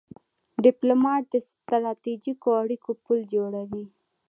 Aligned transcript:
ډيپلومات 0.63 1.23
د 1.29 1.35
ستراتیژیکو 1.49 2.47
اړیکو 2.61 2.91
پل 3.05 3.19
جوړوي. 3.33 3.85